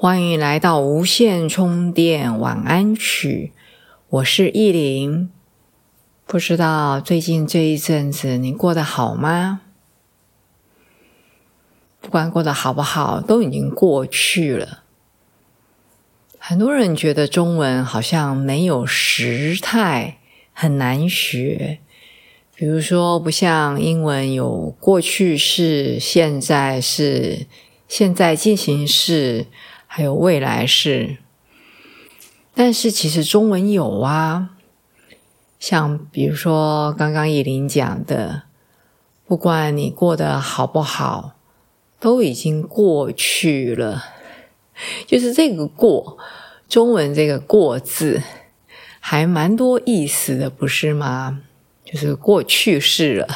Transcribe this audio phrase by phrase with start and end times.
[0.00, 3.52] 欢迎来到无线充电晚安曲，
[4.08, 5.28] 我是意林。
[6.24, 9.62] 不知道最近这一阵子你过得好吗？
[12.00, 14.84] 不管过得好不好，都已经过去了。
[16.38, 20.18] 很多人觉得中文好像没有时态，
[20.52, 21.80] 很难学。
[22.54, 27.48] 比如说，不像英文有过去式、现在式、
[27.88, 29.46] 现在进行式。
[29.90, 31.16] 还有未来式，
[32.54, 34.50] 但是其实中文有啊，
[35.58, 38.42] 像比如说刚刚叶玲讲的，
[39.26, 41.32] 不管你过得好不好，
[41.98, 44.04] 都已经过去了。
[45.06, 46.18] 就是这个“过”，
[46.68, 48.22] 中文这个“过”字，
[49.00, 51.40] 还蛮多意思的，不是吗？
[51.84, 53.26] 就是过去式了。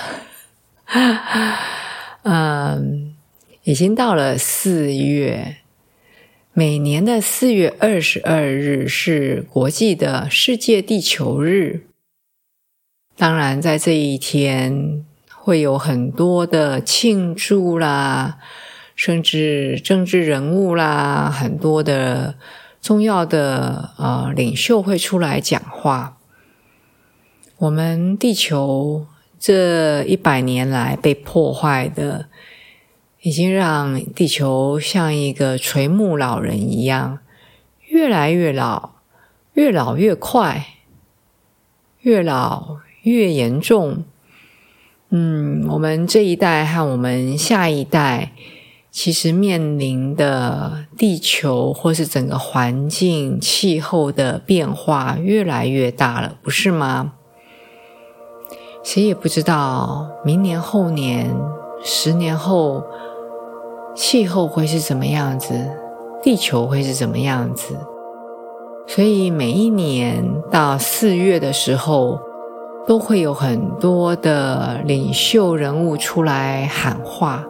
[2.23, 3.17] 嗯，
[3.65, 5.57] 已经到了四月。
[6.55, 11.87] 每年的四月二十二日是国际的世界地球日。
[13.17, 18.37] 当然，在这一天会有很多的庆祝啦，
[18.95, 22.35] 甚至政治人物啦，很多的
[22.83, 26.19] 重要的呃领袖会出来讲话。
[27.57, 29.07] 我们地球
[29.41, 32.27] 这一百年来被破坏的。
[33.23, 37.21] 已经让地球像一个垂暮老人一样，
[37.87, 38.95] 越来越老，
[39.53, 40.67] 越老越快，
[42.01, 44.03] 越老越严重。
[45.11, 48.33] 嗯，我们这一代和我们下一代，
[48.91, 57.13] 其实面临的地球或是整个环境气候的变化越来越大了，不是吗？
[58.83, 61.33] 谁也不知道明年、后年、
[61.85, 62.83] 十年后。
[63.95, 65.55] 气候会是怎么样子？
[66.23, 67.75] 地球会是怎么样子？
[68.87, 72.19] 所以每一年到四月的时候，
[72.87, 77.45] 都会有很多的领袖人物出来喊话。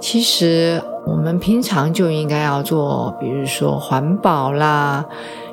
[0.00, 5.04] 其实我们平常就应该要做，比如说环保啦、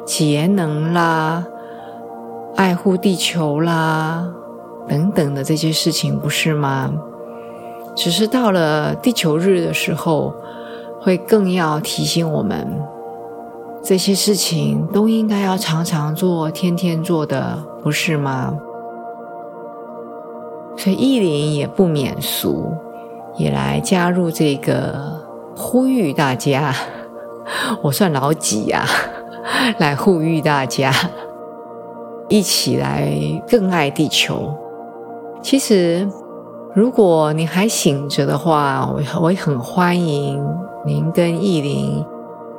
[0.06, 1.46] 节能啦、
[2.56, 4.28] 爱护地球啦
[4.88, 6.92] 等等的这些事情，不是吗？
[7.96, 10.34] 只是到了地球日的时候，
[11.00, 12.68] 会更要提醒我们，
[13.82, 18.54] 这些事情都应该要常常做、天天做的，不是吗？
[20.78, 22.74] 所以意林也不免俗，
[23.38, 25.22] 也来加入这个
[25.56, 26.76] 呼吁大家。
[27.82, 28.86] 我算老几呀？
[29.80, 30.92] 来呼吁大家，
[32.28, 33.10] 一起来
[33.48, 34.54] 更爱地球。
[35.42, 36.06] 其实。
[36.76, 40.46] 如果你还醒着的话，我我也很欢迎
[40.86, 42.06] 您跟意林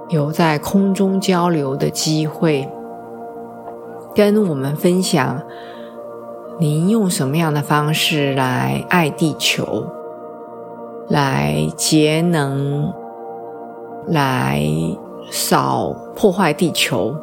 [0.09, 2.66] 有在空中交流的机会，
[4.15, 5.38] 跟我们分享
[6.59, 9.84] 您用什么样的方式来爱地球，
[11.09, 12.91] 来节能，
[14.06, 14.62] 来
[15.31, 17.15] 少破坏地球。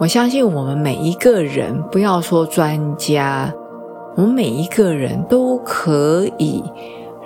[0.00, 3.54] 我相信我们每一个人，不要说专家。
[4.16, 6.64] 我们每一个人都可以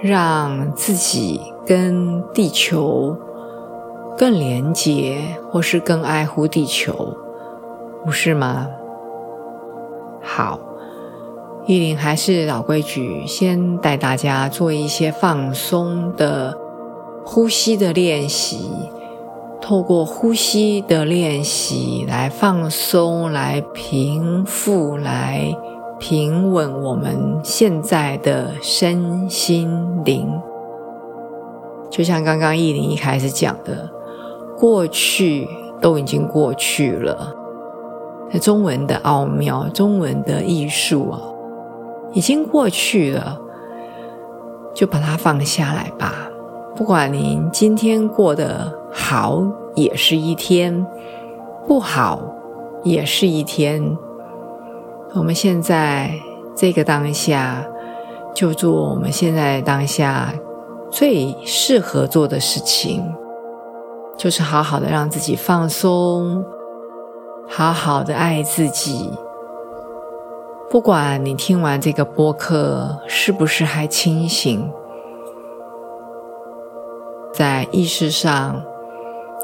[0.03, 3.17] 让自己跟地球
[4.19, 7.17] 更连接，或是更爱护地球，
[8.05, 8.67] 不是吗？
[10.21, 10.59] 好，
[11.65, 16.59] 依林还是老规矩，先带大家做一些放松的
[17.25, 18.69] 呼吸的练习，
[19.61, 25.57] 透过呼吸的练习来放松，来平复，来。
[26.01, 29.71] 平稳我们现在的身心
[30.03, 30.27] 灵，
[31.91, 33.89] 就像刚刚意林一开始讲的，
[34.59, 35.47] 过去
[35.79, 37.37] 都已经过去了。
[38.33, 41.21] 那中文的奥妙，中文的艺术啊，
[42.15, 43.39] 已经过去了，
[44.73, 46.31] 就把它放下来吧。
[46.75, 49.43] 不管您今天过得好，
[49.75, 50.83] 也是一天；
[51.67, 52.19] 不好，
[52.83, 53.99] 也是一天。
[55.13, 56.13] 我们现在
[56.55, 57.65] 这个当下，
[58.35, 60.33] 就做我们现在当下
[60.91, 63.03] 最适合做的事情，
[64.17, 66.45] 就是好好的让自己放松，
[67.49, 69.11] 好好的爱自己。
[70.71, 74.71] 不管你听完这个播客是不是还清醒，
[77.33, 78.63] 在意识上，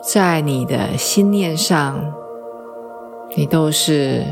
[0.00, 1.98] 在你的心念上，
[3.34, 4.24] 你都是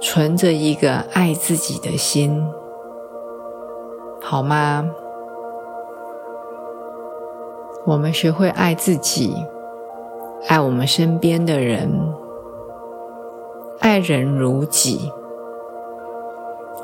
[0.00, 2.46] 存着一个爱自己的心，
[4.22, 4.88] 好吗？
[7.84, 9.34] 我们学会爱自己，
[10.46, 11.90] 爱我们身边的人，
[13.80, 15.10] 爱人如己。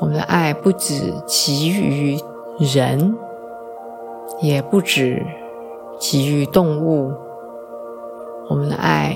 [0.01, 2.19] 我们的爱不只给予
[2.59, 3.17] 人，
[4.41, 5.25] 也不止
[5.97, 7.13] 给予动物。
[8.49, 9.15] 我们的爱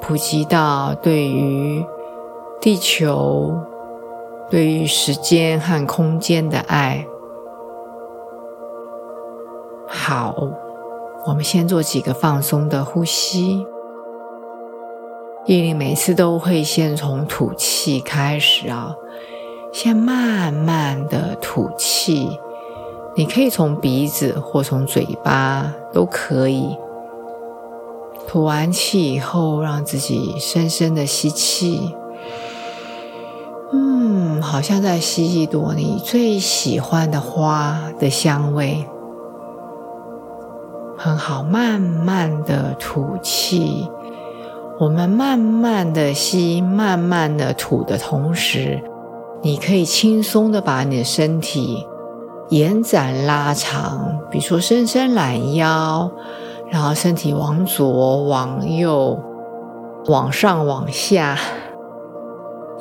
[0.00, 1.84] 普及到对于
[2.60, 3.54] 地球、
[4.50, 7.06] 对于时间和空间的爱。
[9.86, 10.34] 好。
[11.26, 13.66] 我们先做几个放松的呼吸。
[15.46, 18.94] 叶玲每次都会先从吐气开始啊，
[19.72, 22.38] 先慢慢的吐气。
[23.14, 26.76] 你可以从鼻子或从嘴巴都可以。
[28.28, 31.96] 吐完气以后，让自己深深的吸气。
[33.72, 38.86] 嗯，好像在吸一朵你最喜欢的花的香味。
[40.96, 43.88] 很好，慢慢的吐气。
[44.78, 48.82] 我们慢慢的吸，慢慢的吐的同时，
[49.42, 51.86] 你可以轻松的把你的身体
[52.48, 56.10] 延展拉长，比如说伸伸懒腰，
[56.70, 59.18] 然后身体往左往右，
[60.06, 61.38] 往上往下，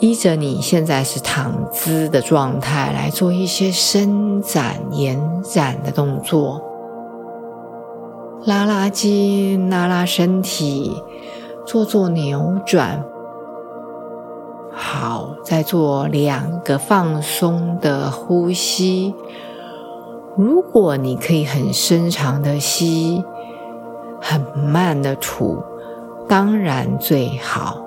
[0.04, 6.62] 依着你现在是躺姿的状态来做一些伸展延展的动作。
[8.44, 11.02] 拉拉筋，拉拉身体，
[11.66, 13.02] 做做扭转。
[14.74, 19.16] 好，再做两个放松的呼吸。
[20.36, 23.24] 如果你可以很深长的吸，
[24.20, 25.64] 很慢的吐，
[26.28, 27.80] 当然最好。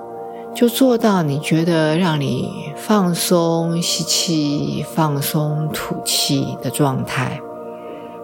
[0.57, 7.39] 就做到你觉得让你放松吸气、放松吐气的状态，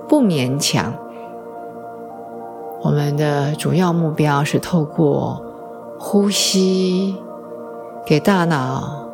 [0.09, 0.91] 不勉强。
[2.81, 5.45] 我们的主要目标是透过
[5.99, 7.15] 呼吸，
[8.03, 9.07] 给大脑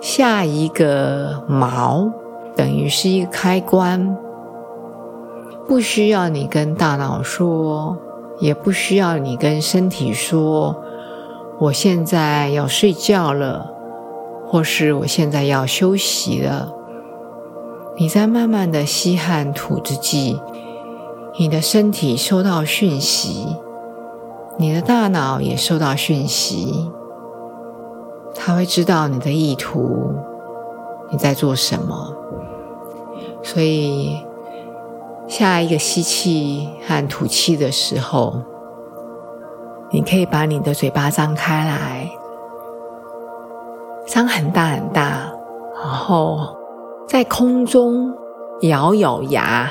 [0.00, 2.10] 下一个锚，
[2.56, 4.16] 等于是一个开关。
[5.68, 7.96] 不需要你跟大脑说，
[8.40, 10.74] 也不需要你跟身体说，
[11.62, 13.72] 我现在要睡觉了，
[14.48, 16.74] 或是我现在要休息了。
[17.96, 20.40] 你在慢慢的吸汗吐之际。
[21.38, 23.56] 你的身体收到讯息，
[24.58, 26.90] 你的大脑也收到讯息，
[28.34, 30.12] 他会知道你的意图，
[31.10, 32.12] 你在做什么。
[33.42, 34.18] 所以，
[35.26, 38.42] 下一个吸气和吐气的时候，
[39.92, 42.10] 你可以把你的嘴巴张开来，
[44.06, 45.30] 张很大很大，
[45.74, 46.56] 然后
[47.06, 48.12] 在空中
[48.62, 49.70] 咬咬牙。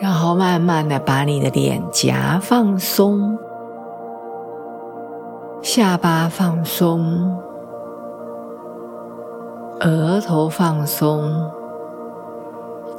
[0.00, 3.38] 然后慢慢的把你的脸颊放松，
[5.62, 7.38] 下巴放松，
[9.80, 11.48] 额头放松，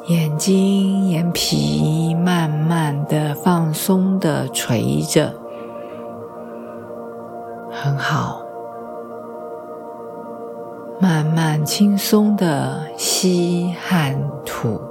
[0.08, 5.34] 眼睛、眼皮慢慢的放松的垂着，
[7.86, 8.42] 很好。
[11.00, 14.82] 慢慢轻松的吸和吐。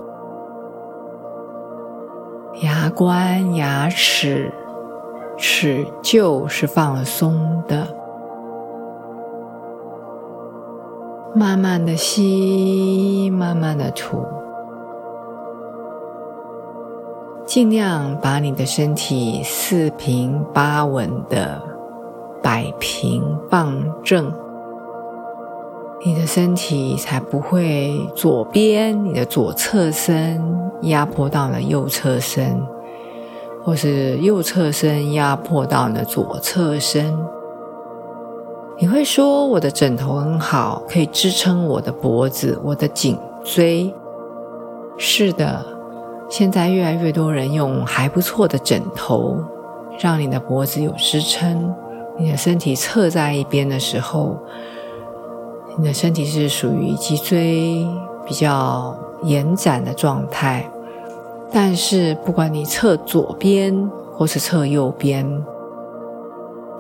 [2.62, 4.52] 牙关、牙齿、
[5.36, 7.84] 齿臼是放松的，
[11.34, 14.24] 慢慢的吸，慢慢的吐，
[17.44, 21.60] 尽量把你的身体四平八稳的
[22.44, 23.74] 摆平放
[24.04, 24.30] 正。
[26.04, 30.38] 你的身体才不会左边你的左侧身
[30.82, 32.60] 压迫到了右侧身，
[33.62, 37.16] 或是右侧身压迫到了左侧身。
[38.76, 43.90] 你会说我的枕头很好，可以支撑我的脖子、我的颈椎。
[44.98, 45.64] 是的，
[46.28, 49.38] 现在越来越多人用还不错的枕头，
[49.98, 51.74] 让你的脖子有支撑。
[52.18, 54.38] 你的身体侧在一边的时候。
[55.76, 57.84] 你的身体是属于脊椎
[58.24, 60.64] 比较延展的状态，
[61.50, 65.28] 但是不管你侧左边或是侧右边，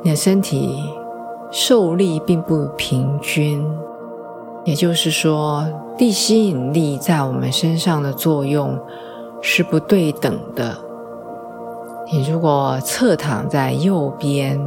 [0.04, 0.78] 你的身体
[1.50, 3.66] 受力并不平均，
[4.62, 5.66] 也就是说，
[5.98, 8.78] 地吸引力在我们身上的作用
[9.40, 10.72] 是不对等的。
[12.12, 14.64] 你如果侧躺在右边，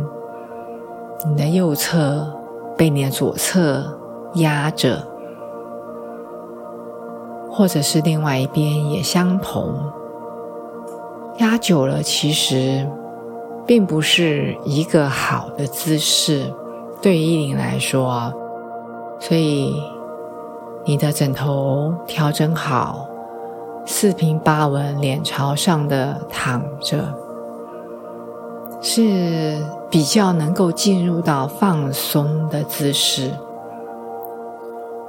[1.25, 2.31] 你的右侧
[2.77, 3.83] 被你的左侧
[4.36, 5.03] 压着，
[7.51, 9.74] 或者是另外一边也相同。
[11.38, 12.88] 压久了，其实
[13.65, 16.51] 并不是一个好的姿势，
[17.01, 18.33] 对于依林来说。
[19.19, 19.81] 所以，
[20.86, 23.07] 你的枕头调整好，
[23.86, 27.03] 四平八稳，脸朝上的躺着，
[28.81, 29.57] 是
[29.89, 33.32] 比较能够进入到放松的姿势。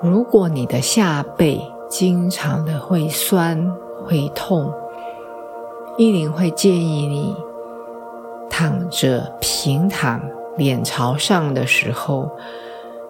[0.01, 3.73] 如果你的下背经常的会酸、
[4.07, 4.73] 会痛，
[5.97, 7.35] 依林会建议你
[8.49, 10.21] 躺着平躺，
[10.57, 12.31] 脸朝上的时候，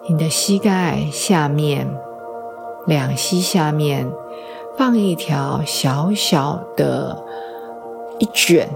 [0.07, 1.87] 你的膝盖下面、
[2.87, 4.11] 两膝下面
[4.75, 7.15] 放一条小小的
[8.17, 8.67] 一卷，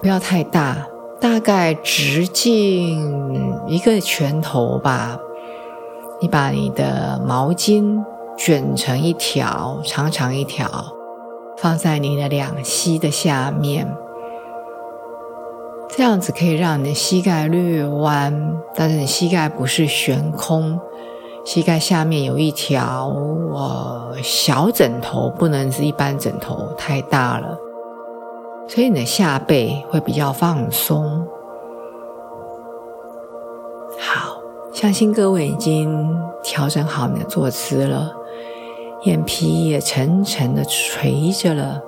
[0.00, 0.86] 不要太大，
[1.20, 5.18] 大概直径一个拳头吧。
[6.20, 8.02] 你把你的毛巾
[8.36, 10.68] 卷成一条，长长一条。
[11.58, 13.90] 放在你的两膝的下面，
[15.88, 20.78] 这样子可以让你的膝盖略弯，但是你膝盖不是悬空，
[21.46, 23.08] 膝盖下面有一条
[23.54, 27.58] 呃小枕头，不能是一般枕头，太大了，
[28.68, 31.26] 所以你的下背会比较放松。
[33.98, 34.40] 好，
[34.72, 38.12] 相信各位已经调整好你的坐姿了。
[39.02, 41.80] 眼皮也沉沉的垂着了，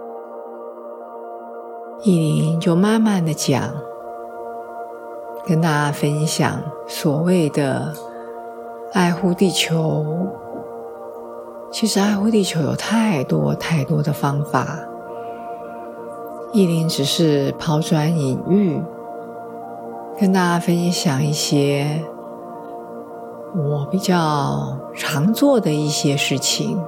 [2.03, 3.75] 依林就慢慢的讲，
[5.45, 7.93] 跟大家分享所谓的
[8.93, 10.29] 爱护地球。
[11.73, 14.79] 其实爱护地球有太多太多的方法，
[16.53, 18.81] 意林只是抛砖引玉，
[20.19, 22.03] 跟大家分享一些
[23.55, 26.81] 我比较常做的一些事情。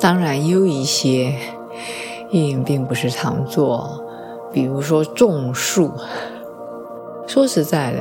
[0.00, 1.34] 当然，也有一些
[2.30, 4.02] 意林并不是常做，
[4.50, 5.90] 比如说种树。
[7.26, 7.98] 说实在的，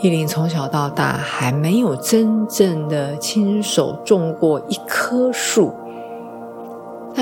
[0.00, 5.72] 意林从小到大还没有真正的亲手种过一棵树，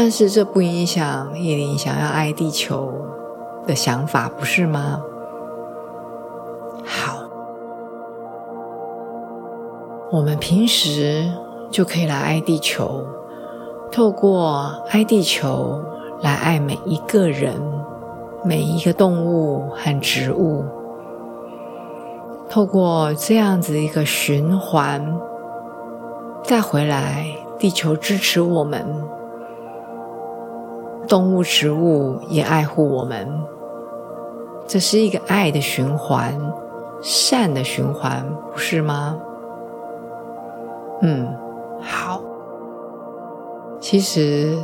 [0.03, 2.91] 但是这不影响叶林想要爱地球
[3.67, 4.99] 的想法，不是吗？
[6.87, 7.23] 好，
[10.11, 11.31] 我们平时
[11.71, 13.05] 就可以来爱地球。
[13.93, 15.79] 透过爱地球
[16.23, 17.61] 来爱每一个人、
[18.43, 20.65] 每一个动物和植物，
[22.49, 25.15] 透过这样子一个循环，
[26.43, 27.27] 再回来，
[27.59, 28.83] 地球支持我们，
[31.11, 33.29] 动物、植物也爱护我们，
[34.69, 36.41] 这是一个爱的循环、
[37.03, 39.19] 善的循环，不是吗？
[41.03, 41.37] 嗯，
[41.83, 42.23] 好。
[43.81, 44.57] 其实，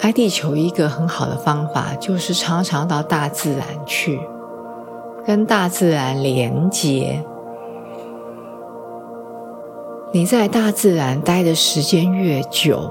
[0.00, 4.18] 爱地球一个很好的方法，就是常常到大自然去，
[5.26, 7.22] 跟大自然连接。
[10.12, 12.88] 你在大自然待的时间越久，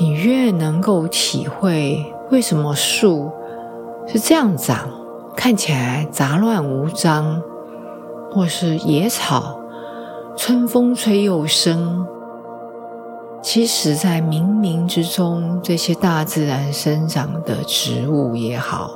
[0.00, 3.30] 你越能够体会为什么树
[4.06, 4.88] 是这样长，
[5.36, 7.42] 看起来杂乱无章，
[8.32, 9.60] 或是野草，
[10.38, 12.06] 春风吹又生。
[13.42, 18.92] 其实，在冥冥之中，这些大自然生长的植物也好，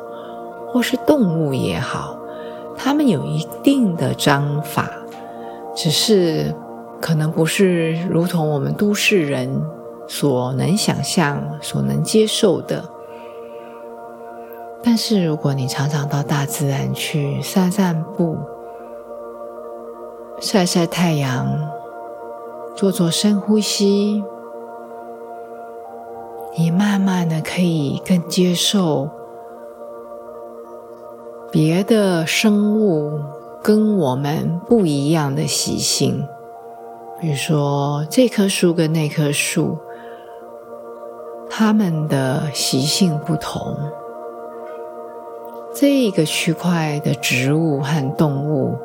[0.73, 2.17] 或是动物也好，
[2.79, 4.91] 它们有一定的章法，
[5.75, 6.55] 只是
[6.99, 9.63] 可能不是如同我们都市人
[10.07, 12.85] 所能想象、所能接受的。
[14.83, 18.37] 但是，如果你常常到大自然去散散步、
[20.41, 21.71] 晒晒太阳、
[22.77, 24.23] 做做深呼吸，
[26.57, 29.09] 你慢慢的可以更接受
[31.51, 33.19] 别的生物
[33.63, 36.29] 跟我们不一样的习性，
[37.19, 39.79] 比如说这棵树跟那棵树，
[41.49, 43.77] 它们的习性不同。
[45.75, 48.77] 这一个区块的植物和动物，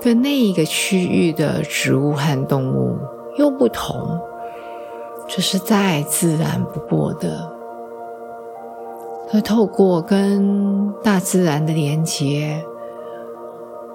[0.00, 2.96] 跟那一个区域的植物和动物
[3.36, 4.20] 又不同。
[5.26, 7.50] 这是再自然不过的。
[9.32, 12.62] 而透过跟大自然的连接，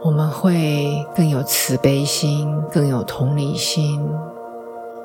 [0.01, 4.01] 我们会更有慈悲心，更有同理心，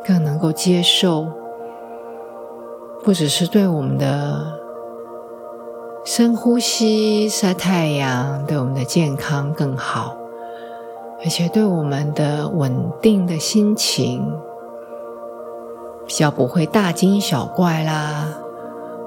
[0.03, 1.27] 更能够接受，
[3.05, 4.59] 不只是对我们的
[6.05, 10.17] 深呼吸、晒太阳，对我们的健康更好，
[11.25, 14.33] 而且对我们的稳定的心情，
[16.07, 18.39] 比较不会大惊小怪啦。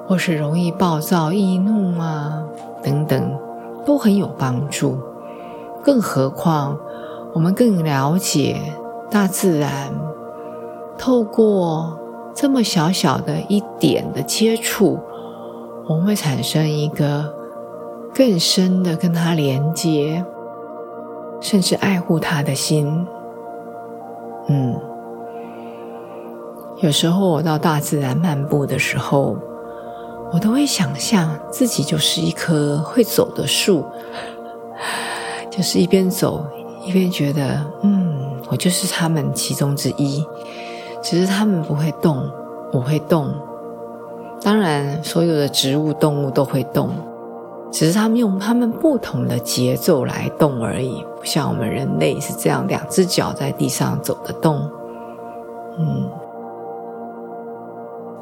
[0.08, 2.44] 或是容易暴躁易怒啊，
[2.84, 3.40] 等等，
[3.84, 5.00] 都很有帮助。
[5.84, 6.78] 更何况，
[7.34, 8.62] 我们更了解
[9.10, 9.92] 大自然，
[10.96, 11.98] 透过
[12.36, 15.00] 这么小小的一点的接触，
[15.88, 17.34] 我们会产生一个
[18.14, 20.24] 更深的跟它连接，
[21.40, 23.08] 甚至爱护它的心。
[24.50, 24.80] 嗯，
[26.82, 29.38] 有时候我到大自然漫步的时候。
[30.34, 33.86] 我都会想象自己就是一棵会走的树，
[35.52, 36.44] 就是一边走
[36.84, 38.18] 一边觉得，嗯，
[38.50, 40.26] 我就是他们其中之一。
[41.06, 42.28] 只是他们不会动，
[42.74, 43.30] 我会动。
[44.42, 46.90] 当然，所有的植物、动物都会动，
[47.72, 51.06] 只是他们用他们不同的节奏来动而已。
[51.20, 54.68] 不像我们人类是这样，两只脚在地上走的动。
[55.78, 56.10] 嗯，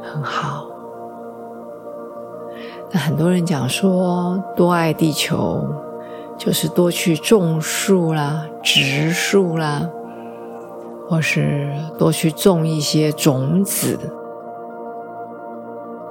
[0.02, 0.68] 很好。
[2.92, 5.66] 那很多人讲说，多爱地球，
[6.38, 9.90] 就是多去种树啦、植树啦，
[11.14, 14.00] 或是多去种一些种子。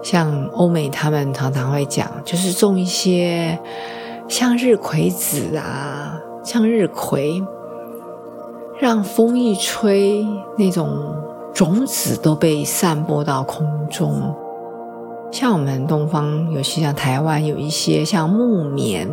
[0.01, 3.59] 像欧美他们常常会讲，就是种一些
[4.29, 7.43] 向日葵子啊，向日葵，
[8.79, 10.25] 让风一吹，
[10.57, 10.89] 那种
[11.53, 14.33] 种子都被散播到空中。
[15.33, 19.09] 像我们东方，尤其像台湾，有一些像木棉，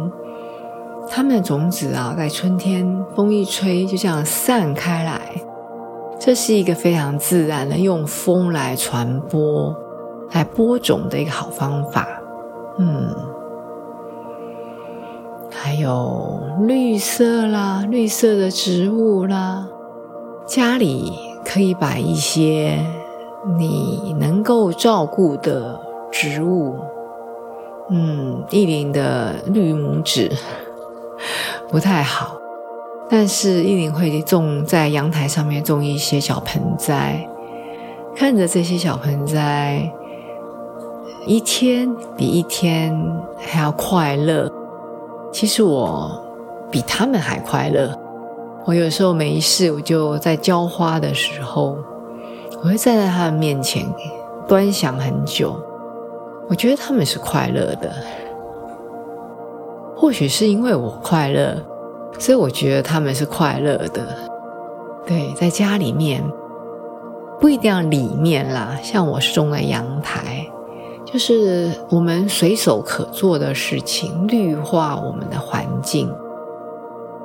[1.10, 5.20] 它们的种子啊，在春天风一吹，就这样散开来。
[6.20, 9.74] 这是一个非常自然的用风来传播、
[10.32, 12.08] 来播种的一个好方法。
[12.78, 13.16] 嗯，
[15.50, 19.68] 还有绿色啦，绿色的植物啦，
[20.46, 21.14] 家里
[21.46, 22.78] 可以摆一些
[23.58, 25.80] 你能够照顾的。
[26.12, 26.76] 植物，
[27.92, 30.32] 嗯，意林的绿拇指
[31.70, 32.36] 不太好，
[33.10, 37.28] 但是依林会种在阳台上面种一些小盆栽，
[38.16, 39.92] 看着这些小盆栽，
[41.26, 42.96] 一天比一天
[43.38, 44.52] 还要快乐。
[45.32, 46.22] 其实我
[46.70, 47.98] 比他们还快乐。
[48.66, 51.78] 我有时候没事，我就在浇花的时候，
[52.62, 53.84] 我会站在他们面前
[54.48, 55.60] 端详很久。
[56.48, 57.92] 我觉得他们是快乐的，
[59.96, 61.56] 或许是因为我快乐，
[62.18, 64.08] 所以我觉得他们是快乐的。
[65.06, 66.24] 对，在家里面
[67.40, 70.46] 不一定要里面啦，像我是种在阳台，
[71.06, 76.14] 就是我们随手可做的事情，绿化我们的环境，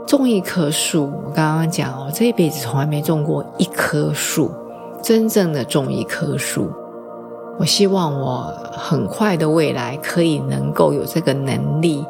[0.07, 1.11] 种一棵树。
[1.27, 4.51] 我刚刚讲，我这一辈子从来没种过一棵树，
[5.03, 6.71] 真正的种一棵树。
[7.59, 12.05] 我希望我很快的未来可以能够有这个能力，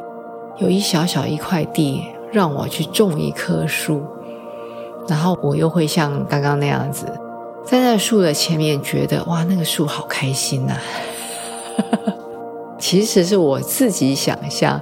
[0.59, 4.03] 有一小小一块地，让我去种一棵树，
[5.07, 7.07] 然后我又会像刚刚那样子，
[7.65, 10.75] 站在树的前面，觉得哇，那个树好开心呐！
[12.77, 14.81] 其实是我自己想象，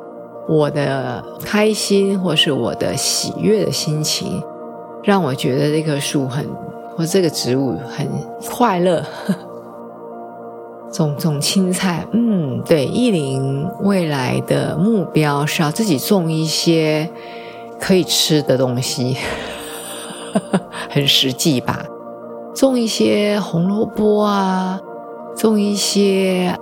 [0.48, 4.42] 我的开心或是我的喜悦的心情，
[5.04, 6.48] 让我觉得这棵树很，
[6.96, 8.08] 或这个植物很
[8.50, 9.04] 快乐。
[10.92, 17.08] 种种青菜，嗯，对，意林未来的目标是要自己种一些
[17.80, 19.16] 可以吃的东西，
[20.90, 21.84] 很实际吧？
[22.54, 24.78] 种一些红萝卜啊，
[25.34, 26.54] 种一些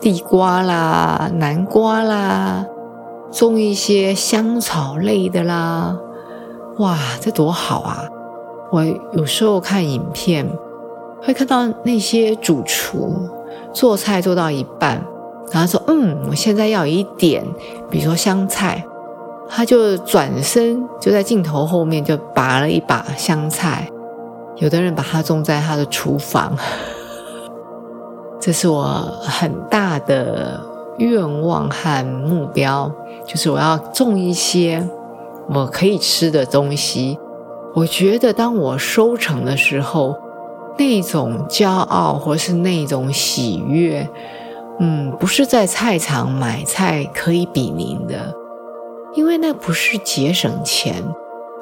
[0.00, 2.64] 地瓜啦、南瓜啦，
[3.30, 5.98] 种一些香草类的啦，
[6.78, 8.08] 哇，这多好啊！
[8.72, 10.48] 我有时候看影片，
[11.22, 13.28] 会看到那些主厨。
[13.74, 15.04] 做菜做到一半，
[15.50, 17.44] 然后说：“嗯，我现在要一点，
[17.90, 18.82] 比如说香菜。”
[19.46, 23.86] 他就转身就在镜头后面就拔了一把香菜。
[24.56, 26.56] 有的人把它种在他的厨房，
[28.40, 28.84] 这是我
[29.20, 30.58] 很大的
[30.96, 32.90] 愿望和目标，
[33.26, 34.88] 就是我要种一些
[35.52, 37.18] 我可以吃的东西。
[37.74, 40.16] 我觉得当我收成的时候。
[40.76, 44.08] 那种骄傲，或是那种喜悦，
[44.80, 48.34] 嗯，不是在菜场买菜可以比拟的，
[49.14, 50.94] 因为那不是节省钱，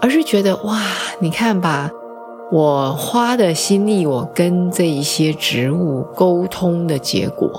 [0.01, 0.81] 而是觉得哇，
[1.19, 1.91] 你看吧，
[2.51, 7.51] 我花的心力，我跟这一些植物沟通的结果，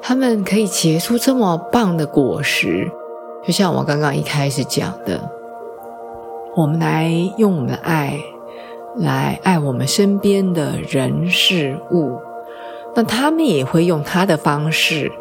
[0.00, 2.88] 它们可以结出这么棒的果实，
[3.44, 5.20] 就像我刚刚一开始讲的，
[6.54, 8.18] 我们来用我们的爱
[8.96, 12.18] 来爱我们身边的人事物。
[12.94, 15.12] 那他们也会用他的方式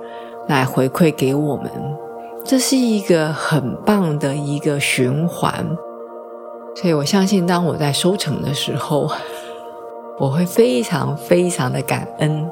[0.48, 1.70] 来回馈给我们，
[2.46, 5.78] 这是一个很棒的一个循环。
[6.76, 9.10] 所以我相信，当我在收成的时候，
[10.20, 12.50] 我会非常非常的感恩，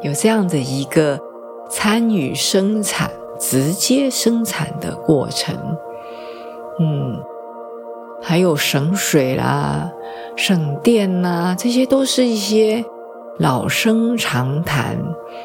[0.00, 1.20] 有这样的一个
[1.68, 5.54] 参与生产、直接生产的过程。
[6.78, 7.18] 嗯，
[8.28, 9.88] 还有省水啦、
[10.34, 12.84] 省电呐，这些都是一些。
[13.38, 14.96] 老生常谈，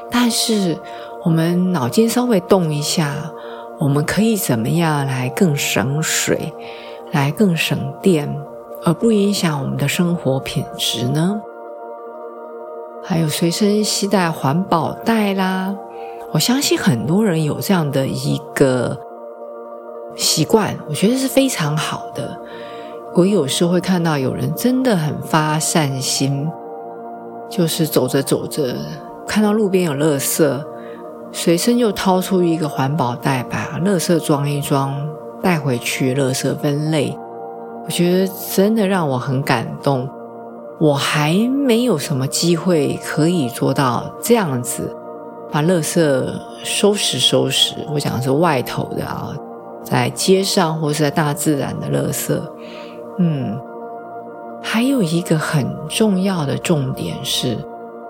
[0.10, 0.78] 但是
[1.26, 3.13] 我们脑筋稍微动一下，
[3.78, 6.54] 我们可以怎么样来更省水，
[7.12, 8.34] 来更省电，
[8.86, 11.41] 而不影响我们的生活品质呢？
[13.04, 15.76] 还有随身携带环保袋啦，
[16.32, 18.98] 我相信很多人有这样的一个
[20.15, 22.39] 习惯，我觉得是非常好的。
[23.13, 26.50] 我有时候会看到有人真的很发善心。
[27.50, 28.74] 就是走着走着，
[29.28, 30.63] 看到路边有垃圾，
[31.34, 34.95] 随身就掏出一个环保袋，把垃圾装一装，
[35.41, 37.13] 带回去垃圾分类。
[37.84, 40.08] 我觉得真的让我很感动。
[40.80, 44.95] 我还没有什么机会可以做到这样子，
[45.52, 46.26] 把垃圾
[46.63, 47.76] 收拾收拾。
[47.93, 49.36] 我讲的是外头的啊，
[49.84, 52.39] 在街上或是在大自然的垃圾，
[53.19, 53.60] 嗯。
[54.63, 57.58] 还有一个很重要的重点是，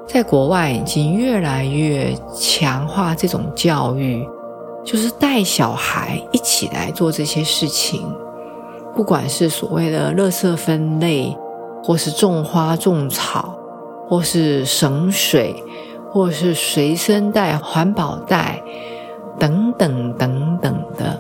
[0.05, 4.27] 在国外已经越来越强化这种教育，
[4.83, 8.03] 就是带小孩一起来做这些事情，
[8.93, 11.33] 不管是所谓的垃圾分类，
[11.81, 13.57] 或是种花种草，
[14.09, 15.55] 或是省水，
[16.11, 18.61] 或是随身带环保袋，
[19.39, 21.17] 等等等等的。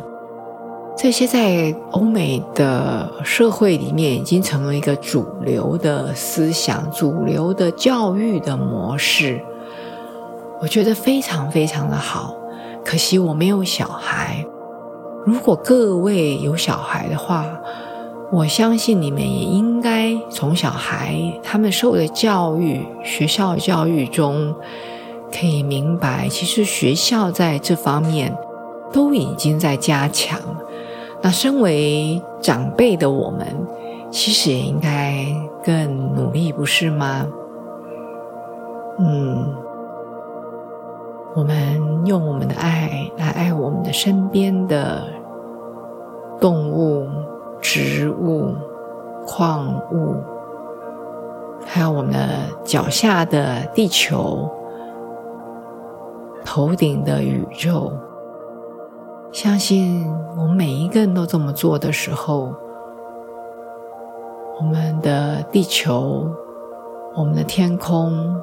[1.01, 9.41] 这些在欧美的社会里面已经成为一个主流的思想、主流的教育的模式，
[10.61, 12.35] 我觉得非常非常的好。
[12.85, 14.45] 可惜我没有小孩，
[15.25, 17.47] 如果各位有小孩的话，
[18.31, 24.53] 我相信你们也应该从小孩他们受的教育、学校教育中，
[25.31, 28.37] 可以明白，其实学校在这方面
[28.93, 30.39] 都已经在加强。
[31.21, 33.45] 那身为长辈的我们，
[34.09, 35.25] 其实也应该
[35.63, 37.27] 更努力，不是吗？
[38.97, 39.55] 嗯，
[41.35, 45.03] 我们用我们的爱来爱我们的身边的
[46.39, 47.07] 动物、
[47.61, 48.53] 植物、
[49.25, 50.15] 矿物，
[51.65, 52.27] 还有我们的
[52.63, 54.49] 脚下的地球、
[56.43, 57.93] 头顶的宇宙。
[59.31, 60.05] 相信
[60.37, 62.53] 我们每一个人都这么做的时候，
[64.59, 66.29] 我们的地球、
[67.15, 68.35] 我们的天空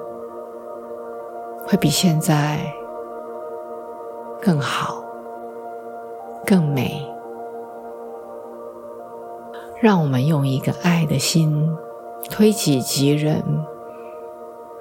[1.66, 2.59] 会比现在
[4.40, 5.05] 更好、
[6.46, 7.07] 更美。
[9.81, 11.70] 让我们用一个爱的心，
[12.31, 13.44] 推己及人，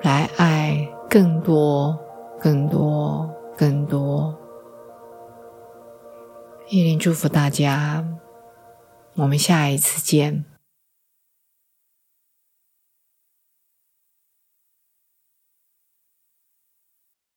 [0.01, 1.95] 来爱更多、
[2.39, 4.33] 更多、更多。
[6.69, 8.05] 叶林祝福大家，
[9.15, 10.43] 我们下一次见。